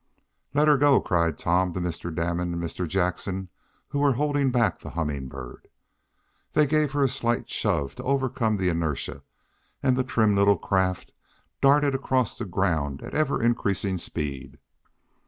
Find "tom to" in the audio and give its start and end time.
1.37-1.79